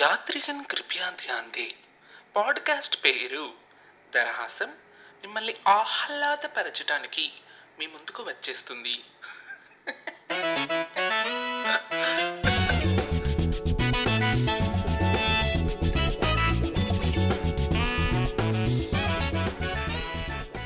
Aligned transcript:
యాత్రికన్ 0.00 0.64
కృపయా 0.64 1.10
ధ్యాన్ 1.10 1.50
they 1.50 1.74
podcast 2.36 3.04
పేరు 3.04 3.50
దరహాసం 4.14 4.68
మిమ్మల్ని 5.22 5.54
ఆహ్లాదపరచడానికి 5.68 7.32
మీ 7.78 7.86
ముందుకు 7.86 8.22
వచ్చేస్తుంది. 8.22 8.96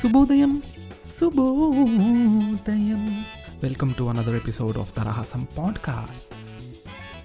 శుభోదయం 0.02 0.62
శుభోదయం 1.12 3.02
welcome 3.62 3.94
to 3.98 4.04
another 4.04 4.34
episode 4.34 4.78
of 4.78 4.96
Darahasam 4.96 5.46
podcast 5.58 6.34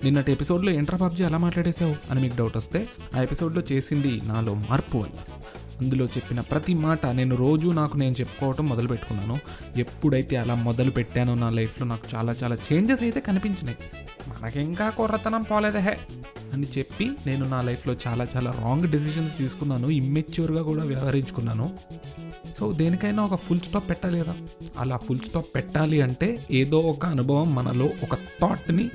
నిన్నటి 0.03 0.31
ఎపిసోడ్లో 0.31 0.71
ఎంట్రా 0.71 0.97
పబ్జీ 0.97 1.23
ఎలా 1.23 1.37
మాట్లాడేశావు 1.37 1.95
అని 2.11 2.21
మీకు 2.21 2.35
డౌట్ 2.37 2.57
వస్తే 2.57 2.87
ఆ 3.15 3.21
ఎపిసోడ్లో 3.21 3.63
చేసింది 3.71 4.21
నాలో 4.23 4.53
మార్పు 4.53 4.97
వల్ల 4.97 5.19
అందులో 5.81 6.05
చెప్పిన 6.05 6.39
ప్రతి 6.39 6.73
మాట 6.73 7.05
నేను 7.05 7.35
రోజు 7.35 7.69
నాకు 7.69 7.97
నేను 7.97 8.15
చెప్పుకోవటం 8.19 8.69
మొదలు 8.69 8.87
పెట్టుకున్నాను. 8.87 9.39
ఎప్పుడైతే 9.77 10.35
అలా 10.35 10.55
మొదలు 10.55 10.91
పెట్టానో 10.91 11.35
నా 11.35 11.49
లైఫ్లో 11.49 11.87
నాకు 11.87 12.15
చాలా 12.15 12.35
చాలా 12.43 12.57
చేంజెస్ 12.73 13.03
అయితే 13.03 13.19
కనిపించినాయి. 13.19 13.77
మనకింకా 14.27 14.89
కొర్రతనం 14.89 15.41
పోలేదే 15.41 15.79
హే 15.79 15.97
అని 16.53 16.67
చెప్పి 16.77 17.11
నేను 17.27 17.49
నా 17.49 17.61
లైఫ్లో 17.61 17.95
చాలా 18.07 18.27
చాలా 18.35 18.51
రాంగ్ 18.51 18.87
డెసిషన్స్ 18.87 19.37
తీసుకున్నాను 19.37 19.87
ఇమ్మెచ్యూర్గా 19.87 20.61
కూడా 20.61 20.83
వ్యవహరించుకున్నాను. 20.83 21.77
సో 22.59 22.71
దేనికైనా 22.71 23.25
ఒక 23.25 23.35
ఫుల్ 23.35 23.59
స్టాప్ 23.59 23.89
పెట్టాలి 23.89 24.19
కదా. 24.19 24.35
అలా 24.79 24.97
ఫుల్ 24.97 25.19
స్టాప్ 25.19 25.45
పెట్టాలి 25.55 26.01
అంటే 26.01 26.45
ఏదో 26.51 26.79
ఒక 26.79 27.05
అనుభవం 27.05 27.55
మనలో 27.55 27.85
ఒక 27.85 28.15
థాట్ని 28.15 28.89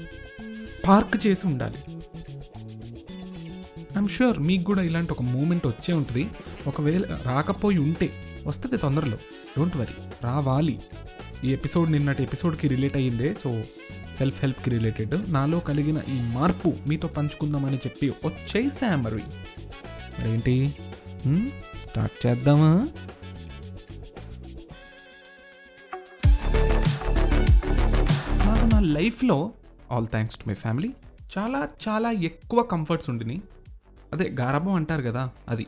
పార్క్ 0.89 1.27
చేసి 1.27 1.47
ఉండాలి. 1.47 1.79
ఐఎమ్ 3.80 4.09
షూర్ 4.09 4.38
మీకు 4.38 4.62
కూడా 4.62 4.83
ఇలాంటి 4.83 5.13
ఒక 5.13 5.23
మూమెంట్ 5.23 5.66
వచ్చే 5.66 5.95
ఉంటుంది. 5.95 6.29
ఒకవేళ 6.66 7.18
రాకపోయి 7.27 7.79
ఉంటే 7.79 8.10
వస్తుంది 8.46 8.77
తొందరలో. 8.77 9.16
డోంట్ 9.59 9.77
వరీ 9.77 9.95
రావాలి. 10.24 10.80
ఈ 11.45 11.52
ఎపిసోడ్ 11.52 11.93
నిన్నటి 11.93 12.23
ఎపిసోడ్కి 12.23 12.68
రిలేట్ 12.68 12.96
అయ్యిందే. 12.96 13.35
సో 13.35 13.63
సెల్ఫ్ 14.18 14.40
హెల్ప్కి 14.40 14.71
రిలేటెడ్ 14.71 15.32
నాలో 15.32 15.59
కలిగిన 15.59 15.96
ఈ 15.96 16.21
మార్పు 16.21 16.74
మీతో 16.87 17.09
పంచుకుందామని 17.09 17.77
చెప్పి 17.77 18.10
వచ్చేసా 18.10 18.96
మరి 18.96 19.23
మరేంటి? 20.21 20.74
Hmm? 21.29 21.49
స్టార్ట్ 21.90 22.27
చేద్దామా? 22.27 22.88
నాకు 28.46 28.66
నా 28.66 28.80
లైఫ్లో 28.80 29.52
all 29.91 30.07
thanks 30.07 30.37
to 30.37 30.49
my 30.49 30.55
family 30.55 30.93
చాలా 31.38 31.69
చాలా 31.88 32.10
ఎక్కువ 32.10 32.63
కంఫర్ట్స్ 32.63 33.10
ఉండినాయి 33.10 33.43
అదే 34.13 34.29
గారాబం 34.41 34.73
అంటారు 34.73 35.02
కదా 35.02 35.30
అది. 35.49 35.66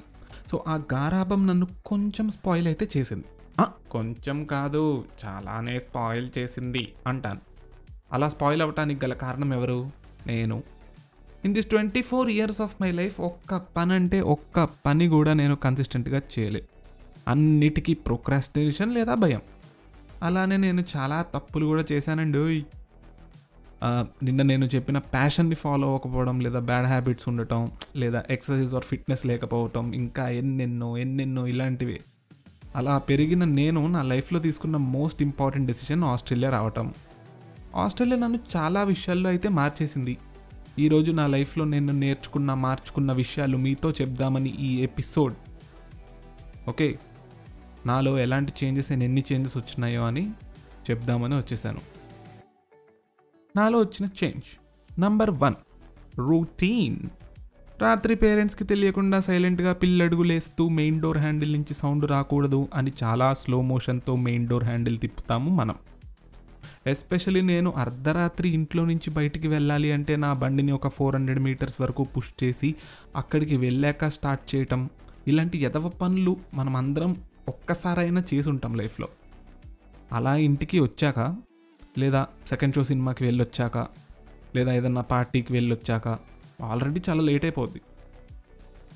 సో 0.51 0.65
ఆ 0.69 0.83
గారాబం 0.95 1.47
నన్ను 1.47 1.67
కొంచెం 1.87 2.31
స్పాయిల్ 2.31 2.67
అయితే 2.67 2.89
చేసింది. 2.97 3.25
ఆ, 3.61 3.65
కొంచెం 3.91 4.45
కాదు 4.45 5.05
చాలానే 5.25 5.79
స్పాయిల్ 5.79 6.31
చేసింది 6.39 6.93
అంటాను. 7.07 7.41
అలా 8.13 8.29
స్పాయిల్ 8.29 8.63
అవ్వటానికి 8.63 9.07
గల 9.07 9.13
కారణం 9.13 9.55
ఎవరు? 9.55 9.91
నేను. 10.27 10.63
In 11.45 11.55
this 11.55 11.67
twenty 11.67 12.03
four 12.03 12.31
years 12.31 12.61
of 12.61 12.77
my 12.81 12.91
life 12.93 13.21
ఒక్క 13.21 13.57
పని 13.57 13.95
అంటే 13.95 14.21
ఒక్క 14.21 14.65
పని 14.65 15.09
కూడా 15.09 15.33
నేను 15.33 15.57
కన్సిస్టెంట్గా 15.57 16.23
చేయలే. 16.39 16.63
అన్నిటికీ 17.29 17.95
ప్రోక్రాస్టినేషన్ 17.95 18.95
లేదా 18.95 19.15
భయం. 19.15 19.41
అలానే 20.23 20.57
నేను 20.57 20.85
చాలా 20.97 21.23
తప్పులు 21.23 21.67
కూడా 21.67 21.85
చేశానండి 21.93 22.67
నిన్న 24.23 24.43
నేను 24.43 24.65
చెప్పిన 24.65 24.99
ప్యాషన్ని 24.99 25.55
ఫాలో 25.55 25.87
అవ్వకపోవడం 25.87 26.41
లేదా 26.41 26.59
బ్యాడ్ 26.59 26.87
హ్యాబిట్స్ 26.87 27.29
ఉండటం 27.29 27.71
లేదా 27.97 28.25
ఎక్సర్సైజ్ 28.31 28.75
ఆర్ 28.75 28.85
ఫిట్నెస్ 28.85 29.27
లేకపోవటం 29.27 29.93
ఇంకా 29.93 30.29
ఎన్నెన్నో 30.29 30.97
ఎన్నెన్నో 30.97 31.47
ఇలాంటివి. 31.47 32.01
అలా 32.77 32.99
పెరిగిన 32.99 33.45
నేను 33.45 33.87
నా 33.87 34.03
లైఫ్లో 34.03 34.41
తీసుకున్న 34.41 34.77
మోస్ట్ 34.77 35.23
ఇంపార్టెంట్ 35.23 35.67
డెసిషన్ 35.67 36.05
ఆస్ట్రేలియా 36.05 36.51
రావటం. 36.51 36.95
ఆస్ట్రేలియా 37.77 38.19
నన్ను 38.19 38.39
చాలా 38.57 38.83
విషయాల్లో 38.83 39.31
అయితే 39.31 39.49
మార్చేసింది. 39.49 40.19
ఈరోజు 40.79 41.11
నా 41.13 41.27
లైఫ్లో 41.27 41.65
నేను 41.65 41.93
నేర్చుకున్న 41.93 42.55
మార్చుకున్న 42.55 43.13
విషయాలు 43.13 43.57
మీతో 43.57 43.91
చెప్దామని 43.91 44.49
ఈ 44.49 44.81
ఎపిసోడ్. 44.83 45.35
ఓకే 46.69 46.99
నాలో 47.87 48.19
ఎలాంటి 48.19 48.53
చేంజెస్ 48.65 48.93
అండ్ 48.93 49.05
ఎన్ని 49.05 49.25
చేంజెస్ 49.33 49.57
వచ్చినాయో 49.57 50.07
అని 50.07 50.31
చెప్దామని 50.91 51.37
వచ్చేసాను. 51.37 52.02
నాలో 53.57 53.79
వచ్చిన 53.79 54.09
చేంజ్. 54.25 54.49
నంబర్ 55.01 55.31
వన్ 55.31 55.55
రూటీన్ 56.19 56.97
రాత్రి 57.83 58.15
పేరెంట్స్కి 58.15 58.65
తెలియకుండా 58.65 59.21
సైలెంట్గా 59.21 59.73
పిల్లడుగు 59.73 60.23
లేస్తూ 60.23 60.69
మెయిన్ 60.69 61.03
డోర్ 61.03 61.19
హ్యాండిల్ 61.19 61.53
నుంచి 61.53 61.75
సౌండ్ 61.75 62.11
రాకూడదు 62.11 62.69
అని 62.75 62.93
చాలా 63.03 63.35
స్లో 63.35 63.63
మోషన్తో 63.63 64.17
మెయిన్ 64.17 64.49
డోర్ 64.49 64.65
హ్యాండిల్ 64.65 64.99
తిప్పుతాము 64.99 65.51
మనం. 65.51 65.75
ఎస్పెషలీ 66.87 67.41
నేను 67.41 67.73
అర్ధరాత్రి 67.77 68.49
ఇంట్లో 68.49 68.85
నుంచి 68.85 69.11
బయటికి 69.11 69.49
వెళ్ళాలి 69.49 69.93
అంటే 69.93 70.17
నా 70.17 70.33
బండిని 70.33 70.73
ఒక 70.73 70.89
ఫోర్ 70.89 71.17
హండ్రెడ్ 71.17 71.41
మీటర్స్ 71.41 71.81
వరకు 71.81 72.03
పుష్ 72.03 72.45
చేసి 72.45 72.75
అక్కడికి 73.17 73.57
వెళ్ళాక 73.57 74.09
స్టార్ట్ 74.09 74.55
చేయటం. 74.55 74.91
ఇలాంటి 75.29 75.59
ఎదవ 75.59 75.89
పనులు 75.89 76.37
మనం 76.55 76.77
అందరం 76.77 77.17
ఒక్కసారైనా 77.49 78.25
చేసి 78.35 78.49
ఉంటాం 78.49 78.75
లైఫ్లో. 78.75 79.09
అలా 80.13 80.37
ఇంటికి 80.37 80.81
వచ్చాక 80.81 81.37
లేదా 81.99 82.27
సెకండ్ 82.49 82.75
షో 82.75 82.85
సినిమాకి 82.85 83.25
వెళ్ళొచ్చాక 83.25 83.79
లేదా 84.57 84.73
ఏదన్నా 84.73 85.01
పార్టీకి 85.01 85.53
వెళ్ళొచ్చాక 85.53 86.09
ఆల్రెడీ 86.63 87.03
చాలా 87.09 87.23
లేట్ 87.23 87.45
అయిపోద్ది. 87.45 87.81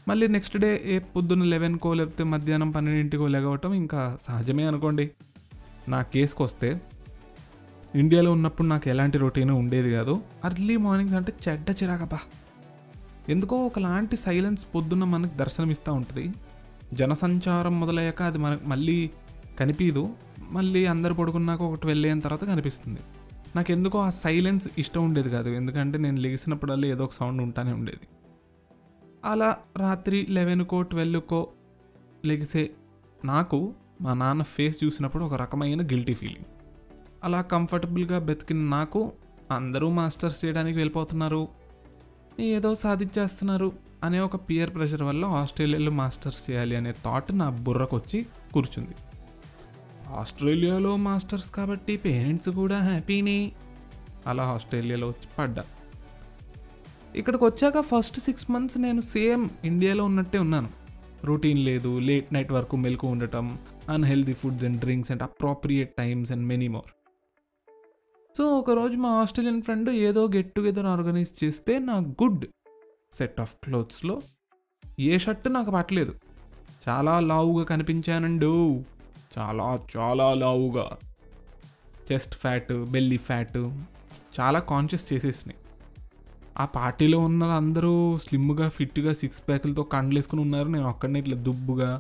మళ్ళీ 0.09 0.29
నెక్స్ట్ 0.29 0.57
డే 0.57 0.83
ఏ 0.85 0.99
పొద్దున్న 0.99 1.43
లెవెన్కో 1.43 1.95
లేకపోతే 1.95 2.25
మధ్యాహ్నం 2.25 2.71
పన్నెండింటికో 2.71 3.27
లెగవటం 3.27 3.73
ఇంకా 3.75 4.17
సహజమే 4.21 4.65
అనుకోండి. 4.65 5.11
నా 5.89 6.03
కేసుకు 6.03 6.45
వస్తే 6.45 6.81
ఇండియాలో 7.95 8.33
ఉన్నప్పుడు 8.33 8.69
నాకు 8.69 8.89
ఎలాంటి 8.89 9.19
రొటీన్ 9.19 9.51
ఉండేది 9.51 9.93
కాదు. 9.93 10.23
అర్లీ 10.45 10.77
మార్నింగ్స్ 10.77 11.15
అంటే 11.15 11.33
చెడ్డ 11.49 11.71
చిరాకపా 11.71 12.19
ఎందుకో 13.29 13.57
ఒకలాంటి 13.57 14.17
సైలెన్స్ 14.17 14.67
పొద్దున్న 14.75 15.05
మనకు 15.05 15.39
దర్శనమిస్తూ 15.39 15.93
ఉంటుంది. 15.93 16.35
జనసంచారం 16.93 17.81
మొదలయ్యాక 17.81 18.23
అది 18.23 18.39
మనకు 18.39 18.69
మళ్ళీ 18.69 19.11
కనిపించదు 19.61 20.11
మళ్ళీ 20.51 20.87
అందరు 20.87 21.15
పడుకున్నాక 21.15 21.75
ట్వల్వ్ 21.75 22.07
అయిన 22.07 22.19
తర్వాత 22.19 22.45
కనిపిస్తుంది. 22.45 23.01
నాకు 23.57 23.73
ఎందుకో 23.73 23.99
ఆ 23.99 24.11
సైలెన్స్ 24.11 24.69
ఇష్టం 24.79 25.05
ఉండేది 25.05 25.31
కాదు. 25.31 25.51
ఎందుకంటే 25.51 25.99
నేను 25.99 26.21
లెగిసినప్పుడల్లా 26.21 26.89
ఏదో 26.89 27.05
ఒక 27.05 27.13
సౌండ్ 27.13 27.43
ఉంటానే 27.43 27.73
ఉండేది. 27.73 28.09
అలా 29.25 29.57
రాత్రి 29.77 30.27
లెవెన్కో 30.31 30.83
ట్వెల్వ్కో 30.83 31.49
లెగిసే 32.25 32.71
నాకు 33.25 33.75
మా 34.01 34.15
నాన్న 34.15 34.43
ఫేస్ 34.43 34.85
చూసినప్పుడు 34.85 35.25
ఒక 35.25 35.35
రకమైన 35.35 35.87
గిల్టీ 35.87 36.15
ఫీలింగ్. 36.15 36.45
అలా 37.25 37.43
కంఫర్టబుల్గా 37.43 38.19
బతికిన 38.19 38.57
నాకు 38.57 39.13
అందరూ 39.51 39.91
మాస్టర్స్ 39.91 40.45
చేయడానికి 40.45 40.79
వెళ్ళిపోతున్నారు. 40.79 41.49
ఏదో 42.41 42.75
సాధించేస్తున్నారు 42.75 43.73
అనే 44.03 44.19
ఒక 44.21 44.37
పియర్ 44.37 44.75
ప్రెషర్ 44.75 45.03
వల్ల 45.03 45.25
ఆస్ట్రేలియాలో 45.25 45.91
మాస్టర్స్ 45.91 46.51
చేయాలి 46.51 46.77
అనే 46.77 46.93
థాట్ 46.93 47.39
నా 47.39 47.51
బుర్రకు 47.51 47.97
వచ్చి 47.97 48.27
కూర్చుంది. 48.55 48.95
ఆస్ట్రేలియాలో 50.09 50.97
మాస్టర్స్ 50.97 51.51
కాబట్టి 51.51 51.97
పేరెంట్స్ 51.97 52.49
కూడా 52.49 52.79
హ్యాపీనే. 52.79 53.53
అలా 54.27 54.43
ఆస్ట్రేలియాలో 54.43 55.07
వచ్చి 55.07 55.29
పడ్డా. 55.39 55.65
ఇక్కడికి 57.17 57.45
వచ్చాక 57.45 57.81
ఫస్ట్ 57.81 58.21
సిక్స్ 58.21 58.51
మంత్స్ 58.51 58.79
నేను 58.79 59.01
సేమ్ 59.01 59.49
ఇండియాలో 59.65 60.05
ఉన్నట్టే 60.05 60.39
ఉన్నాను. 60.39 60.69
రొటీన్ 61.25 61.59
లేదు 61.59 61.99
లేట్ 61.99 62.33
నైట్ 62.33 62.53
వరకు 62.53 62.77
మెలకు 62.77 63.07
ఉండటం 63.07 63.59
unhealthy 63.89 64.33
foods 64.33 64.65
and 64.65 64.81
drinks 64.81 65.11
and 65.11 65.23
appropriate 65.23 65.97
times 65.97 66.33
and 66.33 66.47
many 66.47 66.69
more. 66.69 66.91
So 68.39 68.59
ఒకరోజు 68.59 68.97
మా 68.97 69.09
ఆస్ట్రేలియన్ 69.09 69.63
ఫ్రెండ్ 69.63 69.91
ఏదో 69.91 70.27
గెట్ 70.27 70.55
టుగెదర్ 70.55 70.87
ఆర్గనైజ్ 70.87 71.45
చేస్తే 71.45 71.79
నా 71.79 71.97
గుడ్ 71.97 72.47
సెట్ 73.13 73.41
ఆఫ్ 73.41 73.55
క్లోత్స్లో 73.65 74.23
ఏ 75.01 75.19
షర్ట్ 75.19 75.53
నాకు 75.53 75.71
పట్టలేదు. 75.71 76.15
చాలా 76.89 77.21
లావుగా 77.21 77.65
కనిపించానండు. 77.65 78.85
చాలా 79.35 79.67
చాలా 79.97 80.27
లావుగా. 80.35 80.87
చెస్ట్ 82.09 82.35
ఫ్యాట్ 82.35 82.73
బెల్లీ 82.93 83.19
ఫ్యాట్ 83.29 83.57
చాలా 84.39 84.59
కాన్షియస్ 84.73 85.07
చేసేసినాయి 85.13 85.59
ఆ 86.59 86.65
పార్టీలో 86.65 87.19
ఉన్న 87.29 87.45
అందరూ 87.61 87.95
స్లిమ్గా 88.19 88.67
ఫిట్గా 88.69 89.13
సిక్స్ 89.13 89.41
ప్యాకులతో 89.49 89.83
కండ్లు 89.95 90.19
వేసుకుని 90.19 90.43
ఉన్నారు. 90.43 90.69
నేను 90.69 90.89
ఒక్కడనే 90.89 91.19
ఇట్లా 91.19 91.37
దుబ్బుగా 91.37 91.91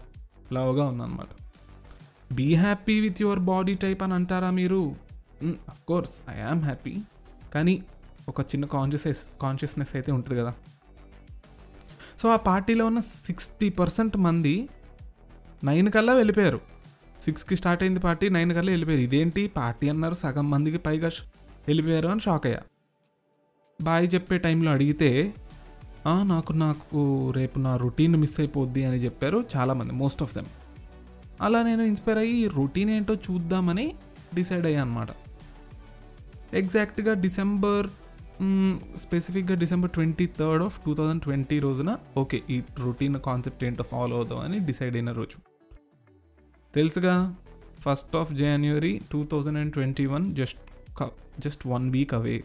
లావుగా 0.52 0.84
ఉన్నాను 0.84 1.10
అనమాట 1.10 1.32
be 2.34 2.54
happy 2.54 2.94
with 3.00 3.20
your 3.22 3.40
body 3.50 3.74
type 3.74 4.02
అని 4.02 4.14
అంటారా 4.14 4.50
మీరు? 4.50 4.80
కోర్స్ 5.88 6.14
ఐ 6.30 6.38
యామ్ 6.38 6.62
హ్యాపీ 6.62 6.94
కానీ 7.54 7.74
ఒక 8.28 8.40
చిన్న 8.42 8.64
కాన్షియస్ 8.66 9.22
కాన్షియస్నెస్ 9.42 9.92
అయితే 9.96 10.10
ఉంటుంది 10.12 10.40
కదా. 10.40 10.54
సో 12.18 12.26
ఆ 12.28 12.36
పార్టీలో 12.36 12.86
ఉన్న 12.86 13.00
సిక్స్టీ 13.00 13.68
పర్సెంట్ 13.80 14.16
మంది 14.16 14.54
నైన్ 15.64 15.90
కల్లా 15.92 16.12
వెళ్ళిపోయారు. 16.12 16.60
సిక్స్కి 17.26 17.56
స్టార్ట్ 17.56 17.82
అయింది 17.82 18.00
పార్టీ 18.00 18.26
నైన్ 18.36 18.52
కల్లా 18.56 18.70
వెళ్ళిపోయారు. 18.72 19.04
ఇదేంటి? 19.08 19.42
పార్టీ 19.56 19.86
అన్నారు 19.92 20.16
సగం 20.22 20.46
మందికి 20.50 20.78
పైగా 20.78 21.10
వెళ్ళిపోయారు 21.68 22.08
అని 22.12 22.20
షాక్ 22.20 22.46
అయ్యా. 22.46 22.62
బాయ్ 23.80 24.06
చెప్పే 24.14 24.36
టైంలో 24.44 24.70
అడిగితే 24.72 25.10
నాకు 26.32 26.52
నాకు 26.64 27.00
రేపు 27.36 27.58
నా 27.58 27.72
రొటీన్ 27.76 28.16
మిస్ 28.22 28.36
అయిపోద్ది 28.40 28.82
అని 28.88 28.98
చెప్పారు 29.04 29.38
చాలామంది 29.56 29.92
మోస్ట్ 30.02 30.22
ఆఫ్ 30.22 30.34
దెమ్. 30.34 30.50
అలా 31.40 31.60
నేను 31.62 31.82
ఇన్స్పైర్ 31.82 32.18
అయ్యి 32.18 32.44
రొటీన్ 32.48 32.90
ఏంటో 32.90 33.14
చూద్దామని 33.26 33.86
డిసైడ్ 34.34 34.66
అయ్యా 34.66 34.82
అనమాట 34.82 35.08
ఎగ్జాక్ట్గా 36.54 37.12
డిసెంబర్ 37.24 37.86
స్పెసిఫిక్గా 38.98 39.56
December 39.56 39.90
twenty 39.90 40.26
third 40.38 40.62
of 40.62 40.78
two 40.86 40.94
thousand 40.94 41.22
twenty 41.22 41.58
రోజున 41.58 41.90
ఓకే 42.16 42.40
ఈ 42.50 42.56
రొటీన్ 42.78 43.18
కాన్సెప్ట్ 43.26 43.64
ఏంటో 43.64 43.84
ఫాలో 43.92 44.16
అవుదాం 44.16 44.40
అని 44.40 44.58
డిసైడ్ 44.70 44.96
అయిన 44.96 45.12
రోజు. 45.12 45.38
తెలుసుగా 46.76 47.14
first 47.80 48.16
of 48.16 48.32
January 48.34 49.00
two 49.12 49.24
thousand 49.24 49.58
and 49.58 49.72
twenty 49.72 50.06
one 50.06 50.34
just 50.34 50.62
just 51.38 51.66
one 51.66 51.90
week 51.90 52.14
away 52.14 52.36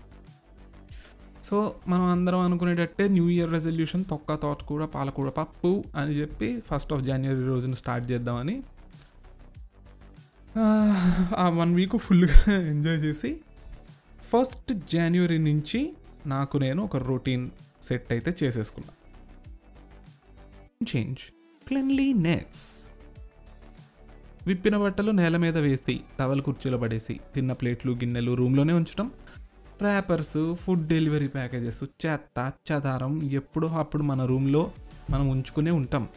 so 1.43 1.57
మనం 1.87 2.05
అందరం 2.05 2.39
అనుకునేటట్టే 2.39 3.07
న్యూ 3.07 3.29
ఇయర్ 3.29 3.51
రెజల్యూషన్ 3.51 4.05
తొక్క 4.05 4.27
తోట 4.27 4.41
తోటకూర 4.41 4.85
పాలకూర 4.85 5.29
పప్పు 5.29 5.71
అని 5.95 6.11
చెప్పి 6.13 6.61
ఫస్ట్ 6.67 6.93
ఆఫ్ 6.93 7.01
జనవరి 7.01 7.45
రోజున 7.45 7.73
స్టార్ట్ 7.73 8.11
చేద్దామని 8.11 8.55
ఆ, 10.57 10.63
ఆ 11.37 11.49
వన్ 11.49 11.75
వీక్ 11.75 11.97
ఫుల్గా 11.97 12.37
ఎంజాయ్ 12.67 12.97
చేసి 12.97 13.31
ఫస్ట్ 14.31 14.71
జనవరి 14.89 15.37
నుంచి 15.39 15.79
నాకు 16.25 16.57
నేను 16.57 16.83
ఒక 16.83 16.97
రొటీన్ 17.03 17.45
సెట్ 17.81 18.11
అయితే 18.11 18.35
చేసేసుకున్నా. 18.43 18.93
చేంజ్ 20.93 21.21
క్లెన్లీనెస్ 21.67 22.63
విప్పిన 24.47 24.77
బట్టలు 24.77 25.11
నేల 25.11 25.37
మీద 25.37 25.57
వేసి 25.57 26.01
టవల్ 26.19 26.41
కుర్చీలో 26.41 26.77
పడేసి 26.77 27.19
తిన్న 27.35 27.53
ప్లేట్లు 27.53 27.91
గిన్నెలు 27.91 28.31
రూమ్లోనే 28.31 28.73
ఉంచడం 28.73 29.11
ర్యాపర్స్ 29.81 30.55
ఫుడ్ 30.55 30.87
డెలివరీ 30.87 31.27
ప్యాకేజెస్ 31.27 31.83
చెత్త 31.83 32.51
చెదారం 32.71 33.23
ఎప్పుడో 33.23 33.67
అప్పుడు 33.67 34.03
మన 34.03 34.25
రూమ్లో 34.25 34.71
మనం 35.09 35.29
ఉంచుకునే 35.29 35.71
ఉంటాం. 35.71 36.07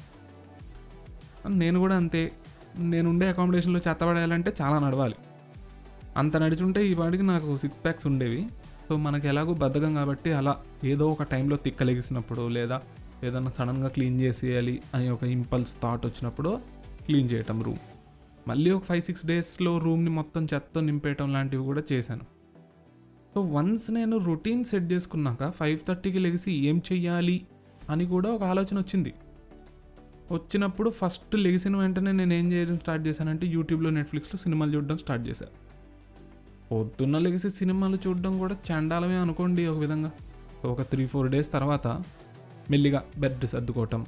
నేను 1.48 1.78
కూడా 1.78 1.96
అంతే. 1.96 2.32
నేను 2.78 3.10
ఉండే 3.10 3.28
అకామిడేషన్లో 3.28 3.80
చెత్త 3.88 4.04
పడేయాలంటే 4.04 4.54
చాలా 4.62 4.78
నడవాలి. 4.78 5.14
అంత 6.16 6.36
నడుచుంటే 6.36 6.88
ఈ 6.88 6.94
వాడికి 6.94 7.22
నాకు 7.22 7.56
సిక్స్ 7.56 7.84
ప్యాక్స్ 7.84 8.06
ఉండేవి. 8.06 8.46
సో 8.88 8.96
మనకి 8.96 9.28
ఎలాగో 9.28 9.54
బద్ధకం 9.54 9.94
కాబట్టి 9.94 10.32
అలా 10.32 10.56
ఏదో 10.84 11.08
ఒక 11.08 11.22
టైంలో 11.22 11.56
తిక్కలెగిసినప్పుడు 11.56 12.48
లేదా 12.48 12.80
ఏదన్నా 13.24 13.50
సడన్గా 13.50 13.88
క్లీన్ 13.88 14.20
చేసేయాలి 14.20 14.82
అని 14.94 15.10
ఒక 15.10 15.24
ఇంపల్స్ 15.24 15.76
థాట్ 15.82 16.06
వచ్చినప్పుడు 16.06 16.60
క్లీన్ 17.06 17.30
చేయటం 17.30 17.62
రూమ్. 17.62 17.78
మళ్ళీ 18.48 18.70
ఒక 18.70 18.84
ఫైవ్ 18.84 19.02
సిక్స్ 19.02 19.26
డేస్లో 19.26 19.78
రూమ్ని 19.78 20.10
మొత్తం 20.10 20.46
చెత్త 20.54 20.78
నింపేయటం 20.78 21.32
లాంటివి 21.32 21.62
కూడా 21.62 21.82
చేశాను. 21.92 22.24
సో 23.34 23.40
వన్స్ 23.40 23.90
నేను 23.90 24.16
రొటీన్ 24.16 24.64
సెట్ 24.64 24.92
చేసుకున్నాక 24.92 25.50
ఫైవ్ 25.50 25.78
థర్టీకి 25.88 26.18
లెగిసి 26.18 26.52
ఏం 26.52 26.82
చెయ్యాలి 26.92 27.46
అని 27.90 28.06
కూడా 28.06 28.30
ఒక 28.30 28.42
ఆలోచన 28.42 28.78
వచ్చింది. 28.78 29.14
వచ్చినప్పుడు 30.32 30.90
ఫస్ట్ 30.90 31.34
లెగిసిన 31.34 31.76
వెంటనే 31.76 32.12
నేను 32.12 32.34
ఏం 32.34 32.52
చేయడం 32.52 32.76
స్టార్ట్ 32.76 33.06
చేశానంటే 33.06 33.46
యూట్యూబ్లో 33.46 33.90
నెట్ఫ్లిక్స్లో 33.90 34.38
సినిమాలు 34.38 34.76
చూడడం 34.76 34.98
స్టార్ట్ 34.98 35.28
చేశాను 35.28 35.64
పొద్దున్న 36.72 37.18
లెగిసి 37.18 37.50
సినిమాలు 37.50 37.98
చూడడం 38.06 38.38
కూడా 38.38 38.56
చండాలమే 38.70 39.14
అనుకోండి 39.14 39.66
ఒక 39.66 39.78
విధంగా. 39.78 40.12
ఒక 40.64 40.82
త్రీ 40.82 41.06
ఫోర్ 41.06 41.28
డేస్ 41.30 41.52
తర్వాత 41.52 41.86
మెల్లిగా 42.70 43.04
బెడ్ 43.18 43.46
సర్దుకోవటం. 43.46 44.06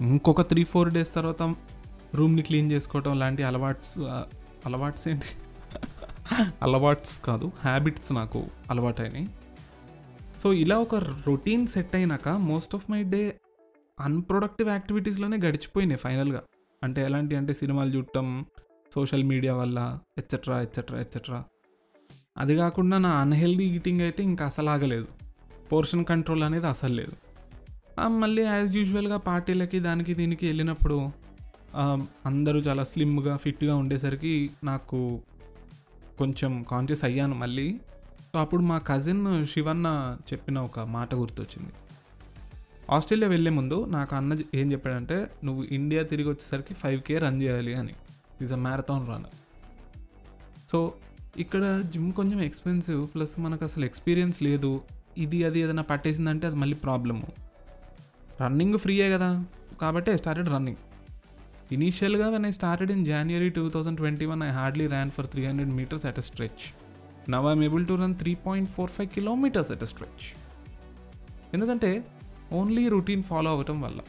ఇంకొక 0.00 0.42
త్రీ 0.42 0.64
ఫోర్ 0.64 0.90
డేస్ 0.90 1.14
తర్వాత 1.14 1.42
రూమ్ని 2.14 2.42
క్లీన్ 2.42 2.72
చేసుకోవటం 2.72 3.18
లాంటి 3.18 3.42
అలవాట్స్ 3.42 3.98
అలవాట్స్ 4.66 5.08
ఏంటి? 5.08 5.28
అలవాట్స్ 6.62 7.22
కాదు 7.22 7.52
హ్యాబిట్స్ 7.60 8.12
నాకు 8.12 8.46
అలవాటైనాయి. 8.70 9.26
సో 10.42 10.52
ఇలా 10.52 10.78
ఒక 10.78 10.94
రొటీన్ 10.94 11.66
సెట్ 11.66 11.94
అయినాక 11.96 12.28
most 12.28 12.74
of 12.74 12.90
my 12.90 13.02
day 13.02 13.36
unproductive 14.00 14.68
యాక్టివిటీస్లోనే 14.68 15.36
గడిచిపోయినాయి 15.36 15.98
ఫైనల్గా. 15.98 16.42
అంటే 16.82 17.04
ఎలాంటి 17.04 17.36
అంటే 17.36 17.54
సినిమాలు 17.54 17.90
చూడటం 17.90 18.44
సోషల్ 18.94 19.24
మీడియా 19.24 19.54
వల్ల 19.54 19.98
ఎట్సెట్రా 20.18 20.62
ఎట్సెట్రా 20.62 21.00
ఎట్సెట్రా. 21.00 21.44
అది 22.38 22.56
కాకుండా 22.56 22.98
నా 22.98 23.10
అన్హెల్దీ 23.10 23.64
ఈటింగ్ 23.64 24.00
అయితే 24.00 24.22
ఇంకా 24.22 24.46
అసలు 24.46 24.70
ఆగలేదు. 24.70 25.06
పోర్షన్ 25.72 26.04
కంట్రోల్ 26.04 26.42
అనేది 26.42 26.66
అసలు 26.66 26.94
లేదు. 26.94 27.12
మళ్ళీ 28.08 28.42
యాజ్ 28.42 28.76
యూజువల్గా 28.76 29.16
పార్టీలకి 29.16 29.80
దానికి 29.80 30.14
దీనికి 30.14 30.46
వెళ్ళినప్పుడు 30.46 31.12
Um, 31.78 32.00
అందరూ 32.26 32.58
చాలా 32.58 32.84
స్లిమ్గా 32.84 33.36
ఫిట్గా 33.36 33.74
ఉండేసరికి 33.76 34.50
నాకు 34.64 35.20
కొంచెం 36.18 36.52
కాన్షియస్ 36.70 37.04
అయ్యాను 37.04 37.34
మళ్ళీ. 37.34 37.66
సో 38.32 38.40
అప్పుడు 38.40 38.62
మా 38.62 38.78
కజిన్ 38.78 39.46
శివన్న 39.52 39.88
చెప్పిన 40.30 40.58
ఒక 40.58 40.80
మాట 40.80 41.14
గుర్తొచ్చింది. 41.14 41.72
ఆస్ట్రేలియా 42.96 43.28
వెళ్ళే 43.30 43.50
ముందు 43.50 43.78
నాకు 43.84 44.16
అన్న 44.16 44.38
ఏం 44.54 44.66
చెప్పాడంటే 44.72 45.18
నువ్వు 45.44 45.62
ఇండియా 45.78 46.02
తిరిగి 46.02 46.28
వచ్చేసరికి 46.28 46.74
ఫైవ్ 46.74 47.00
కే 47.02 47.18
రన్ 47.18 47.42
చేయాలి 47.42 47.74
అని. 47.74 47.94
Is 48.42 48.52
a 48.58 48.60
marathon 48.66 49.06
run 49.12 49.28
so 50.72 50.94
ఇక్కడ 51.38 51.64
జిమ్ 51.92 52.12
కొంచెం 52.12 52.40
ఎక్స్పెన్సివ్ 52.48 53.08
ప్లస్ 53.14 53.40
మనకు 53.40 53.64
అసలు 53.70 53.84
ఎక్స్పీరియన్స్ 53.84 54.42
లేదు. 54.42 54.72
ఇది 55.18 55.44
అది 55.44 55.60
ఏదైనా 55.60 55.82
పట్టేసిందంటే 55.82 56.46
అది 56.46 56.56
మళ్ళీ 56.56 56.78
ప్రాబ్లము 56.86 57.28
రన్నింగ్ 58.42 58.78
ఫ్రీయే 58.78 59.10
కదా. 59.10 59.44
కాబట్టి 59.80 60.10
ఐ 60.10 60.16
స్టార్టెడ్ 60.16 60.48
రన్నింగ్ 60.48 60.80
ఇనీషియల్గా 61.76 62.28
when 62.34 62.46
I 62.46 62.52
started 62.58 62.92
in 62.94 63.02
January 63.10 63.50
two 63.58 63.64
thousand 63.74 63.98
twenty 64.02 64.26
one 64.30 64.42
I 64.42 64.50
hardly 64.58 64.86
ran 64.94 65.10
for 65.16 65.26
three 65.32 65.42
hundred 65.48 65.72
metres 65.80 66.06
at 66.10 66.18
a 66.22 66.24
stretch 66.28 66.64
now 67.34 67.46
I'm 67.52 67.62
able 67.68 67.84
to 67.90 67.94
run 68.02 68.14
three 68.22 68.32
point 68.46 68.70
four 68.76 68.90
five 68.90 69.10
kilometres 69.16 69.70
at 69.74 69.82
a 69.82 69.90
stretch 69.92 70.26
ఎందుకంటే 71.54 71.90
only 72.58 72.84
routine 72.88 73.22
follow 73.22 73.50
అవ్వటం 73.50 73.80
వల్ల. 73.80 74.00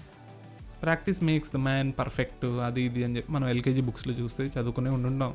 Practice 0.84 1.20
makes 1.24 1.52
the 1.56 1.60
man 1.68 1.90
perfect 2.00 2.46
అది 2.68 2.82
ఇది 2.82 3.02
అని 3.06 3.16
చెప్పి 3.18 3.32
మనం 3.32 3.48
LKG 3.50 3.82
బుక్స్లో 3.88 4.14
చూస్తే 4.14 4.44
చదువుకునే 4.56 4.90
ఉండుంటాం. 4.90 5.34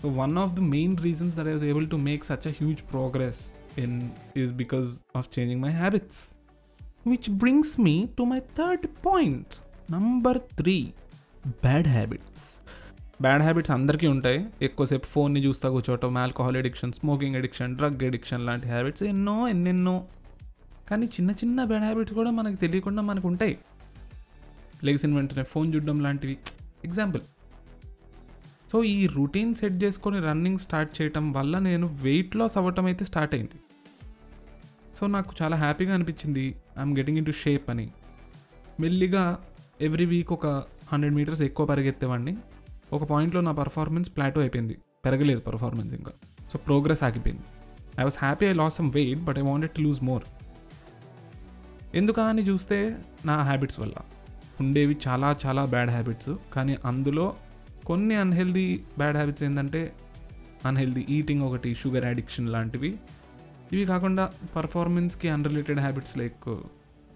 So 0.00 0.08
one 0.22 0.34
of 0.44 0.52
the 0.58 0.60
main 0.74 0.94
reasons 1.06 1.34
that 1.38 1.48
I 1.48 1.52
was 1.52 1.66
able 1.72 1.88
to 1.94 1.98
make 2.08 2.24
such 2.30 2.46
a 2.50 2.52
huge 2.60 2.80
progress 2.92 3.40
in 3.84 3.96
this 4.42 4.52
because 4.62 4.88
of 5.16 5.28
changing 5.36 5.62
my 5.66 5.72
habits 5.82 6.20
which 7.12 7.30
brings 7.42 7.74
me 7.86 7.96
to 8.18 8.22
my 8.32 8.40
third 8.58 8.86
point 9.06 9.54
number 9.90 10.38
three 10.60 10.76
bad 11.46 11.88
habits. 11.88 12.60
Bad 13.22 13.42
habits 13.42 13.70
అందరికీ 13.70 14.06
ఉంటాయి. 14.06 14.46
ఎక్కువసేపు 14.62 15.06
ఫోన్ని 15.06 15.44
చూస్తా 15.44 15.70
కూర్చోవటం 15.70 16.16
alcohol 16.16 16.56
addiction 16.56 16.92
smoking 16.92 17.36
addiction 17.36 17.76
drug 17.76 18.02
addiction 18.02 18.46
లాంటి 18.46 18.66
habits 18.66 19.02
ఎన్నో 19.02 19.48
ఎన్నెన్నో. 19.48 20.04
కానీ 20.90 21.06
చిన్న 21.06 21.30
చిన్న 21.30 21.64
బ్యాడ్ 21.64 21.82
హ్యాబిట్స్ 21.82 22.14
కూడా 22.14 22.30
మనకు 22.30 22.54
తెలియకుండా 22.54 23.02
మనకు 23.02 23.28
ఉంటాయి. 23.28 23.58
లెగిసిన 24.84 25.14
వెంటనే 25.14 25.42
ఫోన్ 25.44 25.74
చూడడం 25.74 26.00
లాంటివి. 26.00 26.36
ఎగ్జాంపుల్. 26.84 27.22
సో 28.72 28.84
ఈ 28.84 29.06
రొటీన్ 29.06 29.54
సెట్ 29.54 29.84
చేసుకొని 29.84 30.20
రన్నింగ్ 30.20 30.58
స్టార్ట్ 30.58 31.02
చేయటం 31.02 31.32
వల్ల 31.32 31.58
నేను 31.58 31.86
వెయిట్ 31.86 32.36
లాస్ 32.36 32.56
అవ్వటం 32.56 32.86
అయితే 32.86 33.04
స్టార్ట్ 33.04 33.34
అయింది. 33.34 33.60
సో 35.00 35.06
నాకు 35.06 35.34
చాలా 35.42 35.56
హ్యాపీగా 35.56 35.94
అనిపించింది. 35.94 36.54
I'm 36.78 36.98
getting 36.98 37.18
in 37.18 37.26
to 37.26 37.30
shape 37.30 37.70
అని. 37.70 37.90
మెల్లిగా 38.80 39.38
ఎవ్రీ 39.80 40.04
వీక్ 40.04 40.32
ఒక 40.32 40.64
హండ్రెడ్ 40.92 41.14
మీటర్స్ 41.14 41.42
ఎక్కువ 41.42 41.66
పరిగెత్తేవాడిని. 41.66 42.36
ఒక 42.92 43.04
పాయింట్లో 43.04 43.40
నా 43.40 43.52
పర్ఫార్మెన్స్ 43.52 44.10
ప్లాటో 44.16 44.40
అయిపోయింది. 44.40 44.78
పెరగలేదు 45.04 45.40
పర్ఫార్మెన్స్ 45.40 45.94
ఇంకా. 45.94 46.12
సో 46.52 46.58
ప్రోగ్రెస్ 46.58 47.02
ఆగిపోయింది. 47.02 47.42
I 48.00 48.02
was 48.02 48.16
happy 48.18 48.46
I 48.46 48.52
lost 48.52 48.74
some 48.74 48.92
weight 48.92 49.20
but 49.20 49.38
I 49.38 49.40
wanted 49.40 49.70
to 49.70 49.80
lose 49.80 50.02
more 50.02 50.22
ఎందుకా 51.94 52.24
అని 52.24 52.42
చూస్తే 52.42 52.96
నా 53.26 53.42
హ్యాబిట్స్ 53.42 53.80
వల్ల. 53.80 53.94
ఉండేవి 54.60 54.96
చాలా 55.08 55.36
చాలా 55.46 55.64
బ్యాడ్ 55.64 55.90
హ్యాబిట్స్ 55.90 56.36
కానీ 56.52 56.76
అందులో 56.84 57.34
కొన్ని 57.86 58.14
అన్హెల్దీ 58.14 58.80
బ్యాడ్ 58.98 59.16
హ్యాబిట్స్ 59.16 59.42
ఏంటంటే 59.42 59.92
అన్హెల్దీ 60.64 61.06
ఈటింగ్ 61.10 61.42
ఒకటి 61.42 61.74
షుగర్ 61.74 62.04
అడిక్షన్ 62.04 62.48
లాంటివి. 62.48 62.98
ఇవి 63.72 63.84
కాకుండా 63.84 64.32
పర్ఫార్మెన్స్కి 64.56 65.28
అన్రిలేటెడ్ 65.28 65.78
హ్యాబిట్స్ 65.78 66.18
లైక్ 66.18 66.56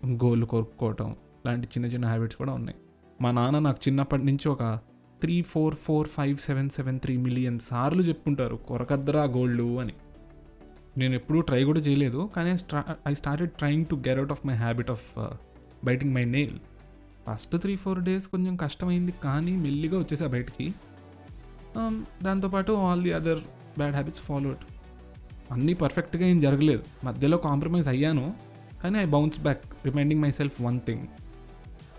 గోల్ 0.07 0.45
కొరుక్కోవటం 0.45 1.17
లాంటి 1.47 1.67
చిన్న 1.67 1.87
చిన్న 1.87 2.07
హ్యాబిట్స్ 2.07 2.37
కూడా 2.37 2.53
ఉన్నాయి. 2.53 2.79
మా 3.21 3.31
నాన్న 3.31 3.59
నాకు 3.59 3.81
చిన్నప్పటి 3.87 4.25
నుంచి 4.27 4.49
ఒక 4.49 4.65
three 5.21 5.37
four 5.43 5.75
four 5.75 6.09
five 6.09 6.37
seven 6.37 6.69
seven 6.71 6.99
three 7.01 7.17
million 7.17 7.59
సార్లు 7.59 8.03
చెప్పుంటారు 8.03 8.57
కొరకద్దరా 8.57 9.25
గోల్డ్ 9.37 9.63
అని. 9.63 9.95
నేను 10.99 11.15
ఎప్పుడూ 11.15 11.41
ట్రై 11.41 11.65
కూడా 11.65 11.81
చేయలేదు 11.81 12.31
కానీ 12.37 12.51
I 13.09 13.15
started 13.15 13.51
trying 13.51 13.87
to 13.87 13.95
get 14.09 14.19
out 14.19 14.33
of 14.33 14.43
my 14.47 14.55
habit 14.55 14.91
of 14.91 15.07
biting 15.85 16.15
my 16.15 16.25
nail. 16.25 16.59
First 17.29 17.57
three 17.57 17.77
four 17.77 18.01
days 18.01 18.27
కొంచెం 18.29 18.57
కష్టమైంది 18.57 19.15
కానీ 19.25 19.57
మెల్లిగా 19.57 19.99
వచ్చేసా 19.99 20.27
బయటికి. 20.27 20.75
దాంతోపాటు 22.23 22.73
all 22.73 23.03
the 23.03 23.13
other 23.13 23.39
bad 23.79 23.95
habits 23.95 24.21
followed. 24.21 24.63
అన్నీ 25.53 25.75
పర్ఫెక్ట్గా 25.75 26.27
ఏం 26.27 26.41
జరగలేదు. 26.41 26.85
మధ్యలో 27.05 27.37
కాంప్రమైజ్ 27.39 27.89
అయ్యాను 27.89 28.35
కానీ 28.83 28.99
I 28.99 29.05
bounce 29.05 29.41
back 29.43 29.65
reminding 29.87 30.23
myself 30.31 30.63
one 30.63 30.81
thing. 30.87 31.07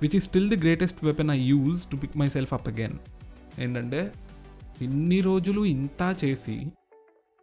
Which 0.01 0.15
is 0.15 0.23
still 0.23 0.49
the 0.49 0.57
greatest 0.57 1.05
weapon 1.05 1.29
I 1.29 1.39
use 1.43 1.91
to 1.91 1.95
pick 1.97 2.17
myself 2.27 2.53
up 2.53 2.67
again 2.69 2.97
ఏంటంటే 3.59 4.13
ఇన్ని 4.81 5.21
రోజులు 5.21 5.65
ఇంత 5.65 6.15
చేసి 6.23 6.57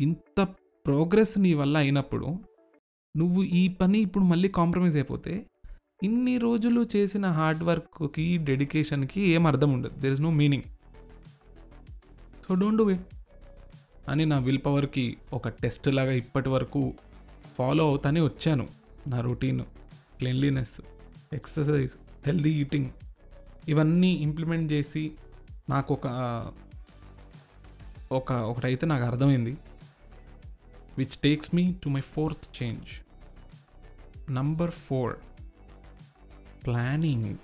ఇంత 0.00 0.40
ప్రోగ్రెస్ 0.86 1.38
నీ 1.38 1.54
వల్ల 1.54 1.76
అయినప్పుడు 1.76 2.38
నువ్వు 3.16 3.42
ఈ 3.42 3.68
పని 3.68 3.98
ఇప్పుడు 3.98 4.24
మళ్ళీ 4.24 4.48
కాంప్రమైజ్ 4.48 4.96
అయిపోతే 4.96 5.46
ఇన్ని 6.02 6.38
రోజులు 6.38 6.86
చేసిన 6.96 7.26
హార్డ్ 7.26 7.62
వర్క్కి 7.62 8.38
డెడికేషన్కి 8.38 9.20
ఏం 9.28 9.46
అర్థం 9.46 9.72
ఉండదు. 9.72 10.00
There 10.00 10.12
is 10.12 10.20
no 10.20 10.30
meaning 10.30 10.66
so 12.48 12.54
don't 12.54 12.78
do 12.78 12.90
it 12.90 13.04
అని 14.08 14.26
నా 14.26 14.38
విల్ 14.38 14.60
పవర్కి 14.66 15.16
ఒక 15.32 15.48
టెస్ట్ 15.48 15.88
లాగా 15.88 16.12
ఇప్పటి 16.12 16.48
వరకు 16.48 16.94
ఫాలో 17.58 17.84
అవుతానే 17.88 18.20
వచ్చాను. 18.20 18.68
నా 19.06 19.20
routine 19.20 19.60
cleanliness 20.18 20.80
exercise 21.32 21.94
healthy 22.26 22.50
eating 22.50 22.86
ఇవన్నీ 23.68 24.12
ఇంప్లిమెంట్ 24.12 24.72
చేసి 24.72 25.12
నాకు 25.68 25.94
ఒక 25.94 26.06
ఒక 28.12 28.32
ఒకటైతే 28.32 28.86
నాకు 28.86 29.04
అర్థమైంది 29.04 29.56
which 30.98 31.16
takes 31.16 31.54
me 31.54 31.74
to 31.84 31.88
my 31.88 32.00
fourth 32.00 32.62
change 32.62 33.06
number 34.30 34.70
four 34.70 35.16
planning 36.66 37.36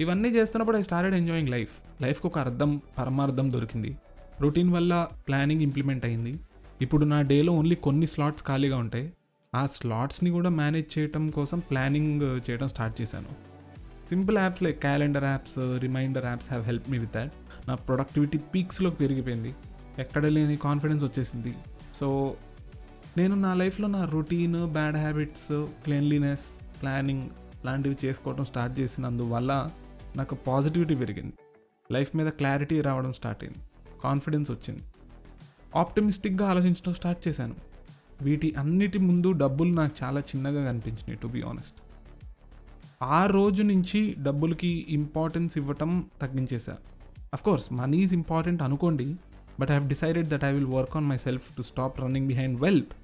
ఇవన్నీ 0.00 0.28
చేస్తున్నప్పుడు 0.28 0.78
ఐ 0.78 0.82
స్టార్టెడ్ 0.82 1.14
ఎంజాయింగ్ 1.14 1.48
లైఫ్ 1.48 2.02
లైఫ్కి 2.02 2.26
ఒక 2.26 2.38
అర్థం 2.38 2.80
పరమార్థం 2.98 3.52
దొరికింది. 3.52 3.96
రొటీన్ 4.40 4.70
వల్ల 4.70 5.08
ప్లానింగ్ 5.28 5.62
ఇంప్లిమెంట్ 5.62 6.04
అయింది. 6.04 6.40
ఇప్పుడు 6.80 7.04
నా 7.04 7.22
డేలో 7.22 7.52
ఓన్లీ 7.52 7.74
కొన్ని 7.74 8.06
స్లాట్స్ 8.06 8.44
ఖాళీగా 8.44 8.76
ఉంటాయి. 8.76 9.12
ఆ 9.54 9.66
స్లాట్స్ని 9.66 10.30
కూడా 10.30 10.50
మేనేజ్ 10.50 10.98
చేయటం 10.98 11.30
కోసం 11.30 11.58
ప్లానింగ్ 11.58 12.50
చేయడం 12.50 12.68
స్టార్ట్ 12.68 13.00
చేశాను. 13.00 13.28
Simple 14.08 14.38
apps 14.38 14.62
like 14.62 14.80
calendar 14.80 15.24
apps 15.24 15.58
reminder 15.58 16.26
apps 16.26 16.48
have 16.48 16.64
help 16.64 16.90
me 16.90 16.98
with 16.98 17.12
that 17.12 17.32
నా 17.68 17.74
ప్రొడక్టివిటీ 17.74 18.38
పీక్స్లోకి 18.38 18.96
పెరిగిపోయింది. 18.96 19.54
ఎక్కడ 19.98 20.26
లేని 20.26 20.56
కాన్ఫిడెన్స్ 20.56 21.04
వచ్చేసింది. 21.04 21.54
సో 21.94 22.36
నేను 23.16 23.34
నా 23.34 23.54
లైఫ్లో 23.54 23.88
నా 23.88 24.04
routine 24.04 24.66
bad 24.66 24.96
habits 24.96 25.66
cleanliness 25.84 26.46
planning 26.82 27.30
లాంటివి 27.64 27.96
చేసుకోవడం 28.04 28.44
స్టార్ట్ 28.44 28.80
చేసినందువల్ల 28.80 29.68
నాకు 30.16 30.34
పాజిటివిటీ 30.34 30.94
పెరిగింది. 30.94 31.32
లైఫ్ 31.92 32.16
మీద 32.16 32.26
క్లారిటీ 32.26 32.80
రావడం 32.80 33.12
స్టార్ట్ 33.12 33.44
అయింది. 33.44 33.58
కాన్ఫిడెన్స్ 34.04 34.50
వచ్చింది. 34.50 34.82
ఆప్టమిస్టిక్గా 35.76 36.48
ఆలోచించడం 36.48 36.94
స్టార్ట్ 36.94 37.28
చేశాను. 37.28 37.71
వీటి 38.22 38.54
అన్నిటి 38.58 38.98
ముందు 38.98 39.32
డబ్బులు 39.32 39.72
నాకు 39.72 39.94
చాలా 40.02 40.20
చిన్నగా 40.30 40.64
కనిపించినాయి 40.64 41.18
టు 41.22 41.26
బి 41.26 41.42
ఆనెస్ట్ 41.42 41.78
ఆ 43.10 43.26
రోజు 43.26 43.62
నుంచి 43.62 44.14
డబ్బులకి 44.18 44.86
ఇంపార్టెన్స్ 44.90 45.58
ఇవ్వటం 45.58 45.90
తగ్గించేశా 46.22 46.74
of 47.34 47.42
course 47.42 47.72
money 47.72 47.98
is 47.98 48.14
important 48.14 48.62
అనుకోండి 48.62 49.06
but 49.60 49.70
I 49.70 49.74
have 49.74 49.88
decided 49.88 50.28
that 50.28 50.44
I 50.44 50.52
will 50.52 50.70
work 50.74 50.96
on 50.96 51.06
myself 51.16 51.56
to 51.56 51.62
stop 51.62 52.00
running 52.00 52.28
behind 52.28 52.60
wealth 52.60 52.94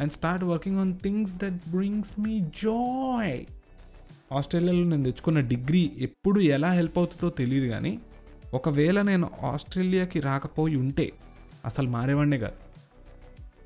and 0.00 0.12
start 0.12 0.44
working 0.44 0.78
on 0.78 0.94
things 0.98 1.34
that 1.34 1.68
brings 1.68 2.20
me 2.20 2.40
joy 2.62 3.36
ఆస్ట్రేలియాలో 4.32 4.84
నేను 4.84 5.02
తెచ్చుకున్న 5.02 5.40
degree 5.40 5.92
ఎప్పుడు 5.98 6.40
ఎలా 6.40 6.70
help 6.72 6.98
అవుతుందో 6.98 7.30
తెలియదు 7.30 7.66
కానీ 7.66 7.92
ఒకవేళ 8.54 9.02
నేను 9.02 9.30
ఆస్ట్రేలియాకి 9.42 10.20
రాకపోయి 10.20 10.76
ఉంటే 10.76 11.06
అసలు 11.66 11.88
మారేవాడినే 11.88 12.38
కాదు. 12.38 12.58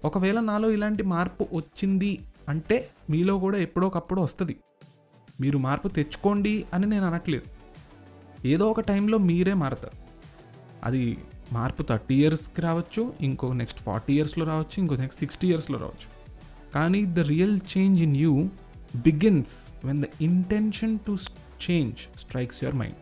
ఒకవేళ 0.05 0.41
నాలో 0.41 0.71
ఇలాంటి 0.71 1.03
మార్పు 1.03 1.49
వచ్చింది 1.53 2.19
అంటే 2.49 2.91
మీలో 3.11 3.39
కూడా 3.39 3.59
ఎప్పుడోకప్పుడు 3.59 4.21
వస్తుంది. 4.21 4.57
మీరు 5.41 5.59
మార్పు 5.59 5.89
తెచ్చుకోండి 5.89 6.65
అని 6.75 6.87
నేను 6.87 7.07
అనట్లేదు. 7.07 7.45
ఏదో 8.47 8.71
ఒక 8.71 8.81
టైంలో 8.81 9.19
మీరే 9.19 9.55
మారతారు. 9.55 9.99
అది 10.85 11.19
మార్పు 11.53 11.83
థర్టీ 11.83 12.15
ఇయర్స్కి 12.15 12.61
రావచ్చు 12.61 13.13
ఇంకో 13.21 13.53
నెక్స్ట్ 13.53 13.81
ఫార్టీ 13.81 14.15
ఇయర్స్లో 14.15 14.47
రావచ్చు 14.47 14.75
ఇంకో 14.79 14.95
నెక్స్ట్ 14.95 15.19
సిక్స్టీ 15.19 15.49
ఇయర్స్లో 15.49 15.79
రావచ్చు. 15.79 16.19
కానీ 16.75 17.05
the 17.05 17.19
real 17.19 17.61
change 17.79 18.03
in 18.03 18.17
you 18.17 18.49
begins 18.97 19.87
when 19.87 20.03
the 20.03 20.05
intention 20.21 20.99
to 21.07 21.17
change 21.71 22.19
strikes 22.19 22.65
your 22.65 22.79
mind. 22.79 22.97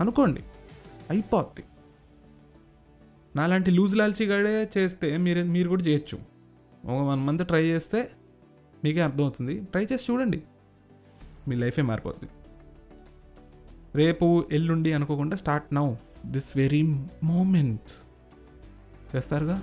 అనుకోండి 0.00 0.40
అయిపోద్ది. 1.10 1.62
నాలాంటి 3.36 3.70
లూజ్ 3.70 3.96
లాల్చిగాడే 3.96 4.70
చేస్తే 4.78 5.16
మీరు 5.16 5.42
మీరు 5.42 5.68
కూడా 5.68 5.82
చేయొచ్చు. 5.82 6.18
ఒక 6.84 7.02
వన్ 7.02 7.20
మంత్ 7.26 7.46
ట్రై 7.46 7.64
చేస్తే 7.64 8.10
మీకే 8.84 9.00
అర్థమవుతుంది. 9.00 9.60
ట్రై 9.60 9.86
చేసి 9.92 10.12
చూడండి. 10.12 10.42
మీ 11.48 11.56
లైఫే 11.56 11.82
మారిపోతుంది 11.82 12.32
రేపు 13.94 14.44
ఎల్లుండి 14.52 14.92
అనుకోకుండా 14.92 15.36
start 15.36 15.74
now. 15.74 15.94
This 16.26 16.56
very 16.56 16.82
moments 17.22 17.94
చేస్తారుగా? 19.16 19.62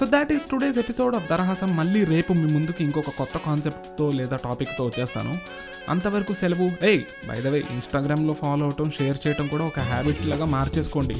So 0.00 0.06
that 0.06 0.32
is 0.32 0.46
today's 0.50 0.78
episode 0.78 1.16
of 1.16 1.26
Darahasam 1.30 1.76
మళ్ళీ 1.76 2.04
రేపు 2.04 2.32
మీ 2.32 2.52
ముందుకి 2.52 2.84
ఇంకొక 2.84 3.10
కొత్త 3.10 3.38
కాన్సెప్ట్తో 3.38 4.10
లేదా 4.10 4.36
టాపిక్తో 4.36 4.84
వచ్చేస్తాను. 4.86 5.38
అంతవరకు 5.88 6.32
సెలవు. 6.34 6.86
ఏయ్ 6.86 7.02
బై 7.28 7.40
ద 7.40 7.46
వే 7.46 7.58
ఇన్స్టాగ్రామ్లో 7.70 8.34
ఫాలో 8.34 8.64
అవటం 8.64 8.90
షేర్ 8.90 9.16
చేయటం 9.26 9.46
కూడా 9.46 9.64
ఒక 9.64 9.80
హ్యాబిట్ 9.80 10.26
లాగా 10.26 10.44
మార్చేసుకోండి. 10.44 11.14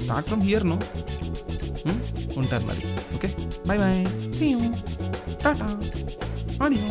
స్టార్ట్ 0.00 0.28
ఫ్రమ్ 0.28 0.42
హియర్ 0.42 0.66
నో 0.66 0.80
ఉంటారు 2.36 2.66
మరి. 2.66 2.82
Okay 3.14 3.28
bye 3.66 3.78
bye 3.78 4.06
Tata 5.44 5.68
audio 6.64 6.90